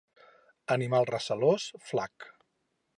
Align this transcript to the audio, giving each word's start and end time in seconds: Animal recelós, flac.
Animal 0.77 1.07
recelós, 1.11 1.69
flac. 1.91 2.31